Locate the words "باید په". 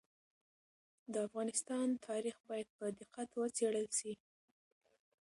2.47-2.85